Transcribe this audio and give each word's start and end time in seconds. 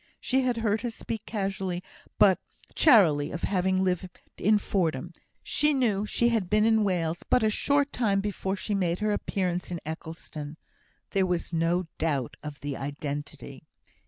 She 0.19 0.41
had 0.41 0.57
heard 0.57 0.81
her 0.81 0.89
speak 0.89 1.27
casually, 1.27 1.83
but 2.17 2.39
charily, 2.73 3.29
of 3.29 3.43
having 3.43 3.83
lived 3.83 4.09
in 4.35 4.57
Fordham. 4.57 5.11
She 5.43 5.75
knew 5.75 6.07
she 6.07 6.29
had 6.29 6.49
been 6.49 6.65
in 6.65 6.83
Wales 6.83 7.21
but 7.29 7.43
a 7.43 7.51
short 7.51 7.93
time 7.93 8.19
before 8.19 8.55
she 8.55 8.73
made 8.73 8.97
her 8.97 9.11
appearance 9.13 9.69
in 9.69 9.79
Eccleston. 9.85 10.57
There 11.11 11.27
was 11.27 11.53
no 11.53 11.85
doubt 11.99 12.35
of 12.41 12.61
the 12.61 12.75
identity. 12.77 13.67